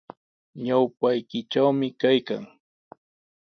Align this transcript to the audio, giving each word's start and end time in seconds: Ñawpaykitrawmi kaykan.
Ñawpaykitrawmi 0.65 1.87
kaykan. 2.01 2.43